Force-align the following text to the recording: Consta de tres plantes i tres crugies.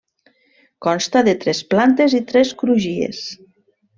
Consta 0.85 1.21
de 1.27 1.35
tres 1.43 1.61
plantes 1.75 2.17
i 2.21 2.23
tres 2.33 2.53
crugies. 2.63 3.23